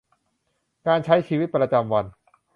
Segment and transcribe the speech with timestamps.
[0.87, 2.05] การใช้ชีวิตประจำวัน